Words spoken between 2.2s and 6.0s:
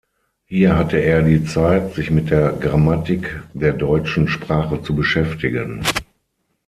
der Grammatik der deutschen Sprache zu beschäftigen.